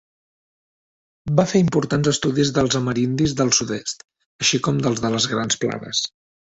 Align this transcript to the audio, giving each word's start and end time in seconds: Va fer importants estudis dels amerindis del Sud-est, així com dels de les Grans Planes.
Va 1.39 1.45
fer 1.51 1.61
importants 1.65 2.11
estudis 2.13 2.53
dels 2.57 2.79
amerindis 2.81 3.39
del 3.43 3.55
Sud-est, 3.61 4.05
així 4.45 4.63
com 4.69 4.85
dels 4.89 5.07
de 5.07 5.17
les 5.19 5.33
Grans 5.37 5.63
Planes. 5.65 6.07